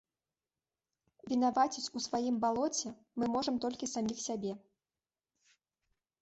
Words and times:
Вінаваціць 1.31 1.91
у 1.99 2.01
сваім 2.05 2.35
балоце 2.45 2.89
мы 3.17 3.29
можам 3.35 3.55
толькі 3.67 3.91
саміх 3.93 4.25
сябе. 4.27 4.57